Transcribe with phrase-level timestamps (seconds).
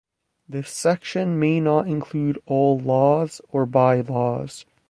[0.49, 4.65] This section may not include all laws or bylaws.